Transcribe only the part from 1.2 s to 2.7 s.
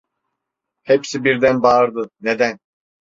birden bağırdı: Neden?